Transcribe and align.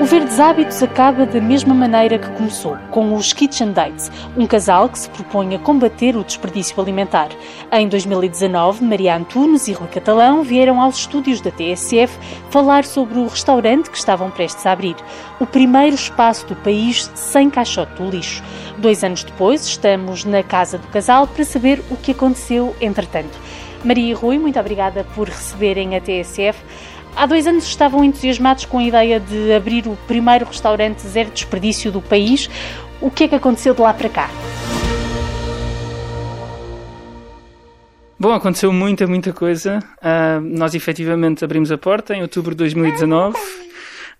O 0.00 0.04
Verdes 0.04 0.38
Hábitos 0.38 0.80
acaba 0.80 1.26
da 1.26 1.40
mesma 1.40 1.74
maneira 1.74 2.20
que 2.20 2.30
começou, 2.30 2.78
com 2.92 3.16
os 3.16 3.32
Kitchen 3.32 3.72
Dates, 3.72 4.08
um 4.36 4.46
casal 4.46 4.88
que 4.88 4.96
se 4.96 5.10
propõe 5.10 5.56
a 5.56 5.58
combater 5.58 6.14
o 6.16 6.22
desperdício 6.22 6.80
alimentar. 6.80 7.30
Em 7.72 7.88
2019, 7.88 8.84
Maria 8.84 9.16
Antunes 9.16 9.66
e 9.66 9.72
Rui 9.72 9.88
Catalão 9.88 10.44
vieram 10.44 10.80
aos 10.80 10.98
estúdios 10.98 11.40
da 11.40 11.50
TSF 11.50 12.16
falar 12.48 12.84
sobre 12.84 13.18
o 13.18 13.26
restaurante 13.26 13.90
que 13.90 13.98
estavam 13.98 14.30
prestes 14.30 14.64
a 14.66 14.70
abrir, 14.70 14.94
o 15.40 15.46
primeiro 15.46 15.96
espaço 15.96 16.46
do 16.46 16.54
país 16.54 17.10
sem 17.16 17.50
caixote 17.50 18.00
do 18.00 18.08
lixo. 18.08 18.40
Dois 18.78 19.02
anos 19.02 19.24
depois, 19.24 19.66
estamos 19.66 20.24
na 20.24 20.44
casa 20.44 20.78
do 20.78 20.86
casal 20.86 21.26
para 21.26 21.44
saber 21.44 21.82
o 21.90 21.96
que 21.96 22.12
aconteceu 22.12 22.72
entretanto. 22.80 23.36
Maria 23.84 24.10
e 24.10 24.12
Rui, 24.12 24.38
muito 24.38 24.60
obrigada 24.60 25.04
por 25.14 25.28
receberem 25.28 25.96
a 25.96 26.00
TSF. 26.00 26.56
Há 27.18 27.26
dois 27.26 27.48
anos 27.48 27.64
estavam 27.64 28.04
entusiasmados 28.04 28.64
com 28.64 28.78
a 28.78 28.84
ideia 28.84 29.18
de 29.18 29.52
abrir 29.52 29.88
o 29.88 29.98
primeiro 30.06 30.44
restaurante 30.46 31.00
zero 31.00 31.32
desperdício 31.32 31.90
do 31.90 32.00
país. 32.00 32.48
O 33.00 33.10
que 33.10 33.24
é 33.24 33.28
que 33.28 33.34
aconteceu 33.34 33.74
de 33.74 33.80
lá 33.80 33.92
para 33.92 34.08
cá? 34.08 34.30
Bom, 38.16 38.32
aconteceu 38.32 38.72
muita, 38.72 39.04
muita 39.08 39.32
coisa. 39.32 39.80
Uh, 39.96 40.40
nós 40.40 40.76
efetivamente 40.76 41.44
abrimos 41.44 41.72
a 41.72 41.76
porta 41.76 42.14
em 42.14 42.22
outubro 42.22 42.52
de 42.52 42.58
2019. 42.58 43.36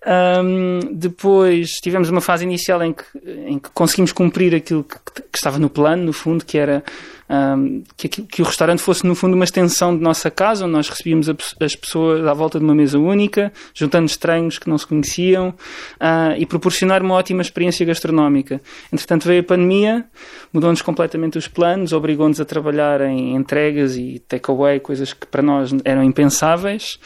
Um, 0.05 0.79
depois 0.91 1.75
tivemos 1.75 2.09
uma 2.09 2.19
fase 2.19 2.43
inicial 2.43 2.83
em 2.83 2.91
que, 2.91 3.03
em 3.47 3.59
que 3.59 3.69
conseguimos 3.73 4.11
cumprir 4.11 4.53
aquilo 4.53 4.83
que, 4.83 4.97
que, 5.21 5.37
estava 5.37 5.57
no 5.57 5.69
plano, 5.69 6.03
no 6.03 6.11
fundo, 6.11 6.43
que 6.43 6.57
era 6.57 6.83
um, 7.29 7.83
que, 7.95 8.09
que, 8.09 8.41
o 8.41 8.45
restaurante 8.45 8.81
fosse, 8.81 9.05
no 9.05 9.13
fundo, 9.13 9.35
uma 9.35 9.43
extensão 9.43 9.95
de 9.95 10.01
nossa 10.01 10.31
casa, 10.31 10.65
onde 10.65 10.73
nós 10.73 10.89
recebíamos 10.89 11.29
a, 11.29 11.35
as 11.61 11.75
pessoas 11.75 12.25
à 12.25 12.33
volta 12.33 12.57
de 12.57 12.65
uma 12.65 12.73
mesa 12.73 12.97
única, 12.97 13.53
juntando 13.73 14.07
estranhos 14.07 14.57
que 14.57 14.67
não 14.67 14.77
se 14.77 14.87
conheciam 14.87 15.49
uh, 15.49 16.35
e 16.37 16.45
proporcionar 16.45 17.03
uma 17.03 17.13
ótima 17.13 17.41
experiência 17.41 17.85
gastronómica. 17.85 18.59
Entretanto, 18.91 19.27
veio 19.27 19.41
a 19.41 19.43
pandemia, 19.43 20.05
mudou-nos 20.51 20.81
completamente 20.81 21.37
os 21.37 21.47
planos, 21.47 21.93
obrigou-nos 21.93 22.41
a 22.41 22.45
trabalhar 22.45 23.01
em 23.01 23.35
entregas 23.35 23.95
e 23.95 24.19
takeaway, 24.27 24.79
coisas 24.79 25.13
que 25.13 25.27
para 25.27 25.43
nós 25.43 25.71
eram 25.85 26.03
impensáveis, 26.03 26.99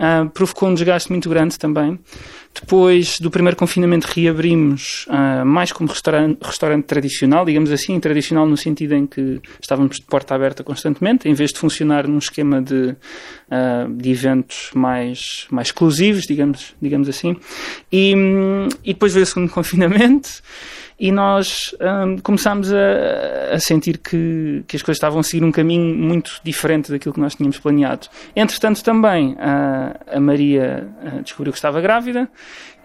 uh, 0.00 0.28
provocou 0.30 0.68
um 0.68 0.74
desgaste 0.74 1.10
muito 1.10 1.28
grande 1.28 1.56
também. 1.56 1.98
Depois 2.60 3.20
do 3.20 3.30
primeiro 3.30 3.56
confinamento 3.56 4.08
reabrimos 4.08 5.06
uh, 5.08 5.44
mais 5.44 5.70
como 5.70 5.88
restaurante, 5.88 6.38
restaurante 6.42 6.86
tradicional, 6.86 7.44
digamos 7.44 7.70
assim, 7.70 8.00
tradicional 8.00 8.46
no 8.46 8.56
sentido 8.56 8.94
em 8.94 9.06
que 9.06 9.40
estávamos 9.68 9.96
de 9.96 10.06
porta 10.06 10.34
aberta 10.34 10.64
constantemente, 10.64 11.28
em 11.28 11.34
vez 11.34 11.52
de 11.52 11.58
funcionar 11.58 12.08
num 12.08 12.16
esquema 12.16 12.62
de, 12.62 12.96
uh, 13.50 13.92
de 13.94 14.10
eventos 14.10 14.70
mais, 14.74 15.46
mais 15.50 15.68
exclusivos, 15.68 16.24
digamos, 16.26 16.74
digamos 16.80 17.06
assim. 17.06 17.36
E, 17.92 18.14
e 18.82 18.94
depois 18.94 19.12
veio 19.12 19.24
o 19.24 19.26
segundo 19.26 19.50
confinamento 19.52 20.42
e 20.98 21.12
nós 21.12 21.74
um, 21.80 22.18
começámos 22.18 22.72
a, 22.72 23.54
a, 23.54 23.60
sentir 23.60 23.98
que, 23.98 24.64
que 24.66 24.76
as 24.76 24.82
coisas 24.82 24.96
estavam 24.96 25.20
a 25.20 25.22
seguir 25.22 25.44
um 25.44 25.52
caminho 25.52 25.96
muito 25.96 26.40
diferente 26.42 26.90
daquilo 26.90 27.14
que 27.14 27.20
nós 27.20 27.34
tínhamos 27.34 27.58
planeado. 27.58 28.08
Entretanto, 28.34 28.82
também 28.82 29.36
a, 29.38 29.96
a 30.16 30.20
Maria 30.20 30.88
descobriu 31.22 31.52
que 31.52 31.58
estava 31.58 31.80
grávida 31.80 32.28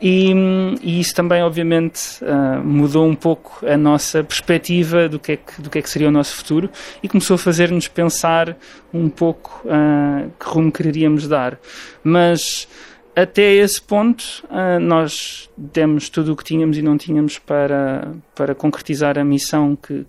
e, 0.05 0.33
e 0.81 0.99
isso 0.99 1.15
também, 1.15 1.41
obviamente, 1.41 2.21
uh, 2.21 2.61
mudou 2.61 3.07
um 3.07 3.15
pouco 3.15 3.65
a 3.65 3.77
nossa 3.77 4.21
perspectiva 4.21 5.07
do 5.07 5.17
que, 5.17 5.31
é 5.31 5.37
que, 5.37 5.61
do 5.61 5.69
que 5.69 5.79
é 5.79 5.81
que 5.81 5.89
seria 5.89 6.09
o 6.09 6.11
nosso 6.11 6.35
futuro 6.35 6.69
e 7.01 7.07
começou 7.07 7.35
a 7.35 7.37
fazer-nos 7.37 7.87
pensar 7.87 8.57
um 8.93 9.07
pouco 9.07 9.61
uh, 9.65 10.29
que 10.37 10.45
rumo 10.45 10.71
quereríamos 10.71 11.25
dar. 11.25 11.57
Mas 12.03 12.67
até 13.15 13.53
esse 13.53 13.81
ponto, 13.81 14.23
uh, 14.45 14.79
nós 14.79 15.49
demos 15.57 16.09
tudo 16.09 16.33
o 16.33 16.35
que 16.35 16.43
tínhamos 16.43 16.77
e 16.77 16.81
não 16.81 16.97
tínhamos 16.97 17.37
para, 17.37 18.13
para 18.35 18.55
concretizar 18.55 19.17
a 19.17 19.23
missão 19.23 19.75
que, 19.75 20.05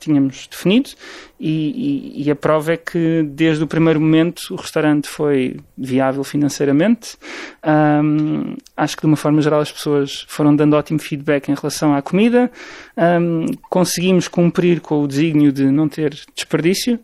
tínhamos 0.00 0.46
definido 0.46 0.90
e, 1.42 2.18
e, 2.18 2.22
e, 2.24 2.30
a 2.30 2.36
prova 2.36 2.74
é 2.74 2.76
que 2.76 3.22
desde 3.22 3.64
o 3.64 3.66
primeiro 3.66 3.98
momento 3.98 4.48
o 4.50 4.56
restaurante 4.56 5.08
foi 5.08 5.56
viável 5.76 6.22
financeiramente. 6.22 7.16
Um, 7.64 8.56
acho 8.76 8.94
que 8.94 9.00
de 9.00 9.06
uma 9.06 9.16
forma 9.16 9.40
geral 9.40 9.60
as 9.60 9.72
pessoas 9.72 10.26
foram 10.28 10.54
dando 10.54 10.76
ótimo 10.76 10.98
feedback 10.98 11.48
em 11.48 11.54
relação 11.54 11.94
à 11.94 12.02
comida. 12.02 12.52
Um, 12.94 13.46
conseguimos 13.70 14.28
cumprir 14.28 14.82
com 14.82 15.02
o 15.02 15.08
desígnio 15.08 15.50
de 15.50 15.64
não 15.70 15.88
ter 15.88 16.14
desperdício. 16.34 17.00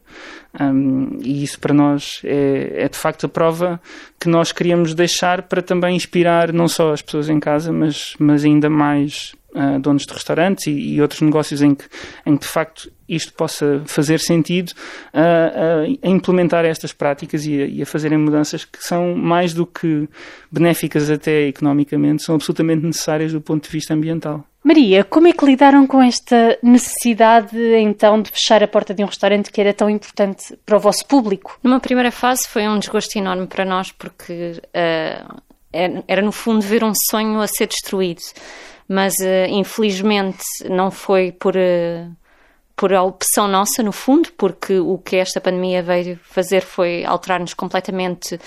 Um, 0.61 1.19
e 1.23 1.43
isso 1.43 1.59
para 1.59 1.73
nós 1.73 2.21
é, 2.23 2.85
é, 2.85 2.89
de 2.91 2.97
facto 2.97 3.25
a 3.25 3.29
prova 3.31 3.81
que 4.21 4.29
nós 4.29 4.53
queríamos 4.53 4.95
deixar 4.95 5.43
para 5.43 5.63
também 5.63 5.97
inspirar 5.97 6.53
não 6.53 6.69
só 6.69 6.93
as 6.93 7.01
pessoas 7.01 7.31
em 7.31 7.41
casa, 7.41 7.73
mas, 7.73 8.15
mas 8.19 8.45
ainda 8.45 8.69
mais 8.69 9.35
uh, 9.57 9.79
donos 9.81 10.05
de 10.05 10.13
restaurantes 10.13 10.67
e, 10.67 10.95
e, 10.95 11.03
outros 11.03 11.21
negócios 11.23 11.63
em 11.63 11.75
que, 11.75 11.85
em 12.25 12.37
que 12.37 12.47
de 12.47 12.53
facto 12.53 12.93
isto 13.09 13.33
possa 13.33 13.83
fazer 13.87 14.21
sentido 14.21 14.71
uh, 15.15 15.99
a 16.03 16.09
implementar 16.09 16.65
estas 16.65 16.93
práticas 16.93 17.47
e 17.47 17.63
a, 17.63 17.67
e 17.67 17.83
a 17.83 17.87
fazerem 17.87 18.19
mudanças 18.19 18.65
que 18.65 18.83
são 18.83 19.17
mais 19.17 19.55
do 19.55 19.67
que 19.67 20.09
benéficas 20.51 21.11
até 21.11 21.47
economicamente, 21.47 22.23
são 22.23 22.35
absolutamente 22.35 22.85
necessárias 22.85 23.33
do 23.33 23.41
ponto 23.41 23.65
de 23.65 23.71
vista 23.71 23.95
ambiental. 23.95 24.45
Maria, 24.67 25.05
como 25.05 25.29
é 25.29 25.33
que 25.33 25.45
lidaram 25.45 25.87
com 25.87 26.03
esta 26.03 26.59
necessidade 26.61 27.57
então 27.77 28.21
de 28.21 28.33
fechar 28.33 28.65
a 28.65 28.67
porta 28.67 28.93
de 28.93 29.01
um 29.01 29.07
restaurante 29.07 29.53
que 29.53 29.61
era 29.61 29.73
tão 29.73 29.89
importante 29.89 30.59
para 30.67 30.77
o 30.77 30.81
vosso 30.81 31.07
público? 31.07 31.57
Numa 31.63 31.79
primeira 31.79 32.11
fase 32.11 32.49
foi 32.49 32.67
um 32.67 32.77
desgosto 32.77 33.17
enorme 33.17 33.47
para 33.47 33.65
nós 33.65 33.93
porque 33.93 34.61
uh, 34.61 35.43
era 36.09 36.23
no 36.23 36.33
fundo 36.33 36.63
ver 36.63 36.83
um 36.83 36.93
sonho 37.11 37.41
a 37.41 37.47
ser 37.47 37.69
destruído 37.69 38.23
mas 38.89 39.15
uh, 39.15 39.49
infelizmente 39.49 40.43
não 40.69 40.91
foi 40.91 41.33
por, 41.33 41.57
uh, 41.57 42.17
por 42.77 42.93
a 42.93 43.03
opção 43.03 43.49
nossa, 43.49 43.83
no 43.83 43.91
fundo, 43.91 44.31
porque 44.37 44.79
o 44.79 44.99
que 44.99 45.17
esta 45.17 45.41
pandemia 45.41 45.83
veio 45.83 46.21
fazer 46.23 46.61
foi 46.61 47.05
alterar-nos 47.05 47.55
completamente 47.55 48.35
uh, 48.35 48.41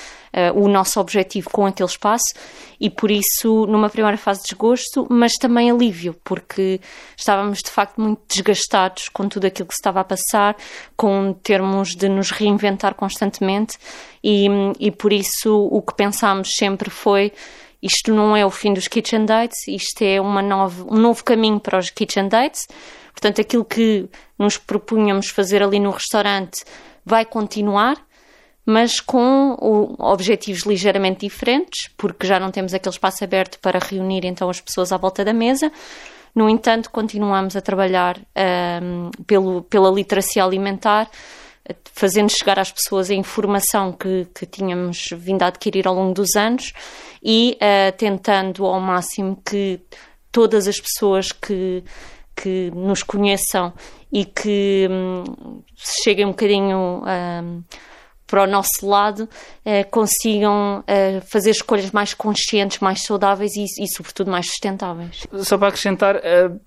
o 0.56 0.68
nosso 0.68 1.00
objetivo 1.00 1.50
com 1.50 1.66
aquele 1.66 1.90
espaço 1.90 2.34
e 2.80 2.90
por 2.90 3.12
isso, 3.12 3.66
numa 3.66 3.90
primeira 3.90 4.18
fase, 4.18 4.44
desgosto, 4.44 5.08
mas 5.10 5.34
também 5.34 5.70
alívio, 5.70 6.16
porque 6.24 6.80
estávamos 7.18 7.60
de 7.60 7.72
facto 7.72 8.00
muito 8.00 8.22
desgastados 8.30 9.10
com 9.10 9.28
tudo 9.28 9.48
aquilo 9.48 9.68
que 9.68 9.74
se 9.74 9.80
estava 9.80 10.00
a 10.00 10.04
passar, 10.04 10.56
com 10.96 11.34
termos 11.34 11.96
de 11.96 12.08
nos 12.08 12.32
reinventar 12.32 12.94
constantemente 12.94 13.78
e, 14.24 14.48
e 14.80 14.92
por 14.92 15.12
isso 15.12 15.68
o 15.72 15.82
que 15.82 15.96
pensámos 15.96 16.50
sempre 16.56 16.90
foi 16.90 17.34
isto 17.81 18.13
não 18.13 18.35
é 18.35 18.45
o 18.45 18.50
fim 18.50 18.73
dos 18.73 18.88
kitchen 18.88 19.25
dates, 19.25 19.67
isto 19.67 20.01
é 20.01 20.19
uma 20.19 20.41
nova, 20.41 20.84
um 20.84 20.97
novo 20.97 21.23
caminho 21.23 21.59
para 21.59 21.78
os 21.78 21.90
kitchen 21.90 22.28
dates. 22.28 22.67
Portanto, 23.12 23.41
aquilo 23.41 23.66
que 23.66 24.09
nos 24.38 24.57
propunhamos 24.57 25.29
fazer 25.29 25.63
ali 25.63 25.79
no 25.79 25.91
restaurante 25.91 26.63
vai 27.06 27.25
continuar, 27.25 27.97
mas 28.66 29.00
com 29.00 29.56
objetivos 29.97 30.63
ligeiramente 30.63 31.22
diferentes, 31.22 31.90
porque 31.97 32.28
já 32.28 32.40
não 32.40 32.51
temos 32.51 32.73
aquele 32.73 32.94
espaço 32.94 33.23
aberto 33.23 33.59
para 33.59 33.79
reunir 33.79 34.25
então 34.25 34.50
as 34.50 34.61
pessoas 34.61 34.91
à 34.91 34.97
volta 34.97 35.25
da 35.25 35.34
mesa. 35.34 35.72
No 36.35 36.47
entanto, 36.47 36.91
continuamos 36.91 37.56
a 37.56 37.61
trabalhar 37.61 38.19
um, 38.81 39.09
pelo, 39.25 39.63
pela 39.63 39.90
literacia 39.90 40.44
alimentar, 40.44 41.09
fazendo 41.94 42.30
chegar 42.30 42.59
às 42.59 42.72
pessoas 42.72 43.09
a 43.09 43.14
informação 43.14 43.92
que, 43.92 44.28
que 44.34 44.46
tínhamos 44.46 45.09
vindo 45.14 45.44
a 45.44 45.47
adquirir 45.47 45.88
ao 45.88 45.94
longo 45.94 46.14
dos 46.14 46.36
anos 46.36 46.74
e 47.24 47.58
uh, 47.58 47.96
tentando 47.97 48.66
ao 48.66 48.80
máximo 48.80 49.42
que 49.46 49.80
todas 50.31 50.68
as 50.68 50.80
pessoas 50.80 51.31
que, 51.31 51.84
que 52.36 52.72
nos 52.74 53.03
conheçam 53.03 53.74
e 54.12 54.25
que 54.25 54.88
um, 54.90 55.62
cheguem 55.75 56.25
um 56.25 56.30
bocadinho 56.30 57.03
um, 57.06 57.64
para 58.29 58.44
o 58.44 58.47
nosso 58.47 58.85
lado 58.85 59.23
uh, 59.23 59.90
consigam 59.90 60.79
uh, 60.79 61.22
fazer 61.31 61.50
escolhas 61.50 61.91
mais 61.91 62.13
conscientes, 62.13 62.79
mais 62.79 63.02
saudáveis 63.02 63.55
e, 63.55 63.64
e, 63.64 63.87
sobretudo, 63.87 64.29
mais 64.29 64.46
sustentáveis. 64.47 65.26
Só 65.40 65.58
para 65.58 65.70
acrescentar, 65.70 66.17
uh, 66.17 66.59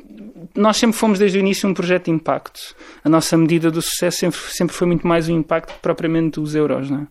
nós 0.57 0.77
sempre 0.77 0.97
fomos 0.97 1.19
desde 1.19 1.39
o 1.39 1.41
início 1.41 1.69
um 1.69 1.75
projeto 1.75 2.07
de 2.07 2.11
impacto. 2.11 2.75
A 3.05 3.09
nossa 3.09 3.37
medida 3.37 3.71
do 3.71 3.81
sucesso 3.81 4.19
sempre, 4.19 4.41
sempre 4.51 4.75
foi 4.75 4.87
muito 4.87 5.07
mais 5.07 5.29
o 5.29 5.33
impacto 5.33 5.73
que 5.73 5.81
propriamente 5.81 6.41
os 6.41 6.55
euros. 6.55 6.91
Não 6.91 7.03
é? 7.03 7.07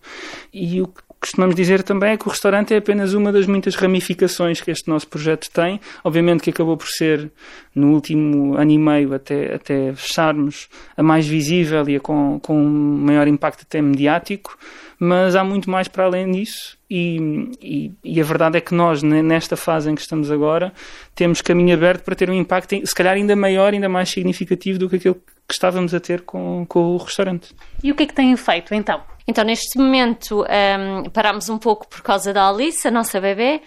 E 0.53 0.81
o 0.81 0.87
que 0.87 1.01
costumamos 1.21 1.55
dizer 1.55 1.83
também 1.83 2.13
é 2.13 2.17
que 2.17 2.27
o 2.27 2.31
restaurante 2.31 2.73
é 2.73 2.77
apenas 2.77 3.13
uma 3.13 3.31
das 3.31 3.45
muitas 3.45 3.75
ramificações 3.75 4.59
que 4.59 4.71
este 4.71 4.89
nosso 4.89 5.07
projeto 5.07 5.49
tem. 5.51 5.79
Obviamente 6.03 6.41
que 6.41 6.49
acabou 6.49 6.75
por 6.75 6.87
ser, 6.87 7.31
no 7.75 7.93
último 7.93 8.55
ano 8.55 8.71
e 8.71 8.77
meio, 8.79 9.13
até, 9.13 9.53
até 9.53 9.93
fecharmos, 9.93 10.67
a 10.97 11.03
mais 11.03 11.27
visível 11.27 11.87
e 11.87 11.97
a 11.97 11.99
com, 11.99 12.39
com 12.41 12.57
maior 12.57 13.27
impacto 13.27 13.61
até 13.61 13.79
mediático, 13.83 14.57
mas 14.99 15.35
há 15.35 15.43
muito 15.43 15.69
mais 15.69 15.87
para 15.87 16.05
além 16.05 16.31
disso. 16.31 16.75
E, 16.89 17.49
e, 17.61 17.91
e, 18.03 18.19
a 18.19 18.23
verdade 18.23 18.57
é 18.57 18.61
que 18.61 18.73
nós, 18.73 19.01
nesta 19.01 19.55
fase 19.55 19.89
em 19.89 19.95
que 19.95 20.01
estamos 20.01 20.29
agora, 20.29 20.73
temos 21.15 21.41
caminho 21.41 21.73
aberto 21.73 22.03
para 22.03 22.15
ter 22.15 22.29
um 22.29 22.33
impacto, 22.33 22.75
se 22.85 22.95
calhar 22.95 23.13
ainda 23.13 23.35
maior, 23.35 23.73
ainda 23.73 23.87
mais 23.87 24.09
significativo 24.09 24.77
do 24.77 24.89
que 24.89 24.97
aquele 24.97 25.15
que 25.15 25.53
estávamos 25.53 25.93
a 25.93 25.99
ter 25.99 26.21
com, 26.21 26.65
com 26.67 26.95
o 26.95 26.97
restaurante. 26.97 27.55
E 27.83 27.91
o 27.91 27.95
que 27.95 28.03
é 28.03 28.05
que 28.07 28.13
têm 28.13 28.35
feito 28.35 28.73
então? 28.73 29.01
Então, 29.27 29.43
neste 29.43 29.77
momento, 29.77 30.43
um, 30.43 31.09
parámos 31.09 31.49
um 31.49 31.57
pouco 31.57 31.87
por 31.87 32.01
causa 32.01 32.33
da 32.33 32.49
Alice, 32.49 32.87
a 32.87 32.91
nossa 32.91 33.19
bebê. 33.19 33.61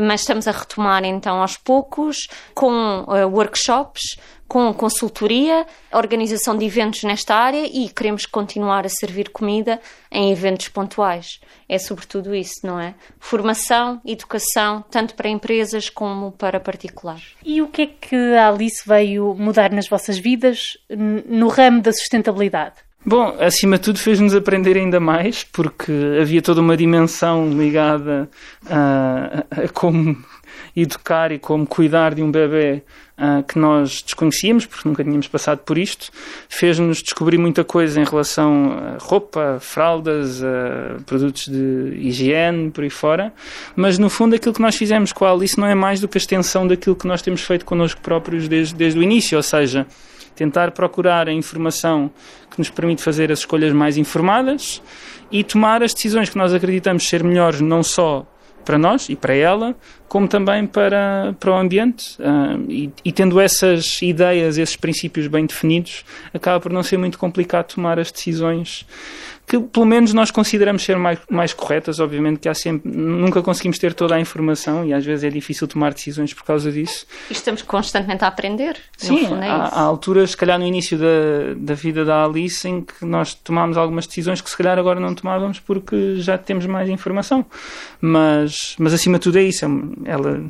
mas 0.00 0.22
estamos 0.22 0.48
a 0.48 0.52
retomar 0.52 1.04
então 1.04 1.42
aos 1.42 1.58
poucos 1.58 2.26
com 2.54 3.00
uh, 3.02 3.28
workshops, 3.28 4.16
com 4.52 4.70
consultoria, 4.74 5.66
organização 5.90 6.54
de 6.54 6.66
eventos 6.66 7.02
nesta 7.04 7.34
área 7.34 7.66
e 7.66 7.88
queremos 7.88 8.26
continuar 8.26 8.84
a 8.84 8.88
servir 8.90 9.30
comida 9.30 9.80
em 10.10 10.30
eventos 10.30 10.68
pontuais. 10.68 11.40
É 11.66 11.78
sobretudo 11.78 12.34
isso, 12.34 12.60
não 12.62 12.78
é? 12.78 12.94
Formação, 13.18 13.98
educação, 14.04 14.84
tanto 14.90 15.14
para 15.14 15.30
empresas 15.30 15.88
como 15.88 16.32
para 16.32 16.60
particulares. 16.60 17.34
E 17.42 17.62
o 17.62 17.68
que 17.68 17.82
é 17.82 17.86
que 17.86 18.16
a 18.34 18.48
Alice 18.48 18.82
veio 18.86 19.34
mudar 19.34 19.72
nas 19.72 19.88
vossas 19.88 20.18
vidas 20.18 20.76
no 20.90 21.48
ramo 21.48 21.80
da 21.80 21.90
sustentabilidade? 21.90 22.74
Bom, 23.04 23.36
acima 23.40 23.78
de 23.78 23.82
tudo 23.82 23.98
fez-nos 23.98 24.32
aprender 24.32 24.76
ainda 24.76 25.00
mais, 25.00 25.42
porque 25.42 25.92
havia 26.20 26.40
toda 26.40 26.60
uma 26.60 26.76
dimensão 26.76 27.50
ligada 27.50 28.30
a, 28.70 29.44
a, 29.50 29.68
como 29.68 30.16
educar 30.76 31.32
e 31.32 31.38
como 31.38 31.66
cuidar 31.66 32.14
de 32.14 32.22
um 32.22 32.30
bebê 32.30 32.82
que 33.46 33.58
nós 33.58 34.02
desconhecíamos, 34.02 34.66
porque 34.66 34.88
nunca 34.88 35.04
tínhamos 35.04 35.28
passado 35.28 35.58
por 35.58 35.78
isto. 35.78 36.10
Fez-nos 36.48 37.02
descobrir 37.02 37.38
muita 37.38 37.62
coisa 37.62 38.00
em 38.00 38.04
relação 38.04 38.72
a 38.72 38.98
roupa, 39.00 39.58
fraldas, 39.60 40.42
a 40.42 40.96
produtos 41.06 41.46
de 41.46 41.98
higiene, 42.00 42.70
por 42.70 42.82
aí 42.82 42.90
fora. 42.90 43.32
Mas 43.76 43.98
no 43.98 44.10
fundo, 44.10 44.34
aquilo 44.34 44.54
que 44.54 44.62
nós 44.62 44.74
fizemos 44.74 45.12
com 45.12 45.24
a 45.24 45.30
Alice 45.30 45.58
não 45.58 45.68
é 45.68 45.74
mais 45.74 46.00
do 46.00 46.08
que 46.08 46.18
a 46.18 46.20
extensão 46.20 46.66
daquilo 46.66 46.96
que 46.96 47.06
nós 47.06 47.22
temos 47.22 47.42
feito 47.42 47.64
connosco 47.64 48.00
próprios 48.00 48.48
desde, 48.48 48.74
desde 48.74 48.98
o 48.98 49.02
início, 49.02 49.36
ou 49.36 49.42
seja, 49.42 49.86
tentar 50.34 50.70
procurar 50.72 51.28
a 51.28 51.32
informação 51.32 52.10
que 52.50 52.58
nos 52.58 52.70
permite 52.70 53.02
fazer 53.02 53.30
as 53.32 53.40
escolhas 53.40 53.72
mais 53.72 53.96
informadas 53.96 54.82
e 55.30 55.42
tomar 55.42 55.82
as 55.82 55.94
decisões 55.94 56.28
que 56.28 56.36
nós 56.36 56.52
acreditamos 56.52 57.08
ser 57.08 57.24
melhores 57.24 57.60
não 57.60 57.82
só 57.82 58.26
para 58.64 58.78
nós 58.78 59.08
e 59.08 59.16
para 59.16 59.34
ela, 59.34 59.74
como 60.08 60.28
também 60.28 60.66
para, 60.66 61.34
para 61.38 61.50
o 61.50 61.54
ambiente. 61.54 62.16
Uh, 62.20 62.70
e, 62.70 62.90
e, 63.04 63.12
tendo 63.12 63.40
essas 63.40 64.00
ideias, 64.02 64.58
esses 64.58 64.76
princípios 64.76 65.26
bem 65.26 65.46
definidos, 65.46 66.04
acaba 66.32 66.60
por 66.60 66.72
não 66.72 66.82
ser 66.82 66.96
muito 66.96 67.18
complicado 67.18 67.74
tomar 67.74 67.98
as 67.98 68.12
decisões 68.12 68.86
que 69.60 69.68
pelo 69.68 69.84
menos 69.84 70.14
nós 70.14 70.30
consideramos 70.30 70.82
ser 70.82 70.96
mais, 70.96 71.18
mais 71.28 71.52
corretas. 71.52 72.00
Obviamente 72.00 72.40
que 72.40 72.48
há 72.48 72.54
sempre, 72.54 72.90
nunca 72.90 73.42
conseguimos 73.42 73.78
ter 73.78 73.92
toda 73.92 74.14
a 74.14 74.20
informação 74.20 74.84
e 74.84 74.94
às 74.94 75.04
vezes 75.04 75.24
é 75.24 75.28
difícil 75.28 75.68
tomar 75.68 75.92
decisões 75.92 76.32
por 76.32 76.42
causa 76.44 76.72
disso. 76.72 77.06
E 77.28 77.34
estamos 77.34 77.60
constantemente 77.60 78.24
a 78.24 78.28
aprender. 78.28 78.78
Sim, 78.96 79.26
é 79.42 79.48
há, 79.48 79.56
há, 79.64 79.80
alturas, 79.80 80.30
se 80.30 80.36
calhar 80.36 80.58
no 80.58 80.64
início 80.64 80.96
da, 80.98 81.54
da 81.54 81.74
vida 81.74 82.02
da 82.02 82.24
Alice, 82.24 82.66
em 82.66 82.80
que 82.80 83.04
nós 83.04 83.34
tomámos 83.34 83.76
algumas 83.76 84.06
decisões 84.06 84.40
que 84.40 84.48
se 84.48 84.56
calhar 84.56 84.78
agora 84.78 84.98
não 84.98 85.14
tomávamos 85.14 85.60
porque 85.60 86.16
já 86.16 86.38
temos 86.38 86.64
mais 86.64 86.88
informação. 86.88 87.44
Mas, 88.00 88.74
mas 88.78 88.94
acima 88.94 89.18
de 89.18 89.24
tudo 89.24 89.38
é 89.38 89.42
isso. 89.42 89.66
É 89.66 90.12
ela 90.12 90.42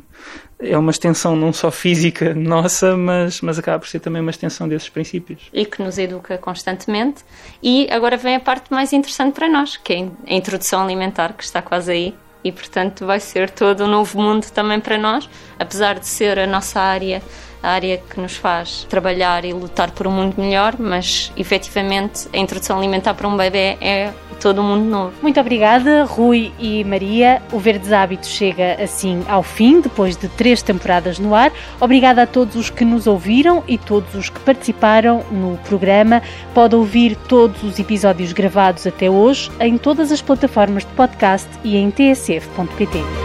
é 0.59 0.77
uma 0.77 0.91
extensão 0.91 1.35
não 1.35 1.51
só 1.51 1.69
física 1.69 2.33
nossa, 2.33 2.95
mas, 2.95 3.41
mas 3.41 3.59
acaba 3.59 3.79
por 3.79 3.87
ser 3.87 3.99
também 3.99 4.21
uma 4.21 4.31
extensão 4.31 4.67
desses 4.67 4.89
princípios. 4.89 5.41
E 5.51 5.65
que 5.65 5.81
nos 5.81 5.97
educa 5.97 6.37
constantemente. 6.37 7.23
E 7.61 7.87
agora 7.91 8.17
vem 8.17 8.35
a 8.35 8.39
parte 8.39 8.71
mais 8.71 8.93
interessante 8.93 9.33
para 9.33 9.49
nós, 9.49 9.77
que 9.77 9.93
é 9.93 10.31
a 10.31 10.33
introdução 10.33 10.81
alimentar, 10.81 11.33
que 11.33 11.43
está 11.43 11.61
quase 11.61 11.91
aí. 11.91 12.15
E, 12.43 12.51
portanto, 12.51 13.05
vai 13.05 13.19
ser 13.19 13.49
todo 13.49 13.85
um 13.85 13.87
novo 13.87 14.21
mundo 14.21 14.49
também 14.51 14.79
para 14.79 14.97
nós, 14.97 15.29
apesar 15.57 15.97
de 15.97 16.07
ser 16.07 16.37
a 16.37 16.45
nossa 16.45 16.79
área 16.79 17.21
a 17.63 17.71
área 17.71 17.97
que 17.97 18.19
nos 18.19 18.35
faz 18.35 18.85
trabalhar 18.89 19.45
e 19.45 19.53
lutar 19.53 19.91
por 19.91 20.05
um 20.05 20.11
mundo 20.11 20.35
melhor, 20.37 20.75
mas 20.77 21.31
efetivamente 21.37 22.27
a 22.33 22.37
introdução 22.37 22.77
alimentar 22.77 23.13
para 23.13 23.27
um 23.27 23.37
bebê 23.37 23.77
é 23.79 24.11
todo 24.43 24.61
um 24.61 24.65
mundo 24.65 24.83
novo. 24.83 25.13
Muito 25.21 25.39
obrigada, 25.39 26.03
Rui 26.03 26.51
e 26.59 26.83
Maria. 26.83 27.41
O 27.51 27.59
Verdes 27.59 27.93
Hábitos 27.93 28.27
chega 28.27 28.75
assim 28.83 29.23
ao 29.27 29.41
fim, 29.41 29.79
depois 29.79 30.17
de 30.17 30.27
três 30.27 30.61
temporadas 30.61 31.17
no 31.17 31.33
ar. 31.33 31.51
Obrigada 31.79 32.23
a 32.23 32.27
todos 32.27 32.55
os 32.55 32.69
que 32.69 32.83
nos 32.83 33.07
ouviram 33.07 33.63
e 33.67 33.77
todos 33.77 34.13
os 34.15 34.29
que 34.29 34.41
participaram 34.41 35.23
no 35.31 35.57
programa. 35.59 36.21
Pode 36.53 36.75
ouvir 36.75 37.15
todos 37.15 37.63
os 37.63 37.79
episódios 37.79 38.33
gravados 38.33 38.85
até 38.85 39.09
hoje 39.09 39.49
em 39.61 39.77
todas 39.77 40.11
as 40.11 40.21
plataformas 40.21 40.83
de 40.83 40.91
podcast 40.91 41.47
e 41.63 41.77
em 41.77 41.89
tsf.pt. 41.89 43.22